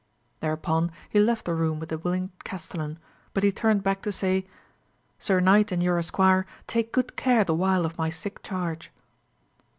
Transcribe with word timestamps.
Thereupon 0.39 0.91
he 1.09 1.19
left 1.19 1.45
the 1.45 1.53
room 1.53 1.79
with 1.79 1.89
the 1.89 1.97
willing 1.99 2.31
castellan, 2.43 2.97
but 3.35 3.43
he 3.43 3.51
turned 3.51 3.83
back 3.83 4.01
to 4.01 4.11
say, 4.11 4.47
"Sir 5.19 5.39
Knight 5.39 5.71
and 5.71 5.83
your 5.83 5.99
esquire! 5.99 6.47
take 6.65 6.91
good 6.91 7.15
care 7.15 7.43
the 7.43 7.53
while 7.53 7.85
of 7.85 7.99
my 7.99 8.09
sick 8.09 8.41
charge." 8.41 8.89